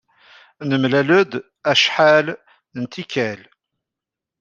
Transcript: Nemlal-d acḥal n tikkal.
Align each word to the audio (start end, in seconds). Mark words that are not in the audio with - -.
Nemlal-d 0.69 1.31
acḥal 1.71 2.27
n 2.79 2.81
tikkal. 2.91 3.41